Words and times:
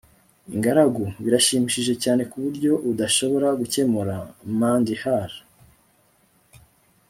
ingaragu- 0.53 1.05
birashimishije 1.23 1.93
cyane 2.03 2.21
ku 2.31 2.37
buryo 2.43 2.71
udashobora 2.91 3.47
gukemura- 3.61 4.15
mandy 4.59 4.93
hale 5.03 5.37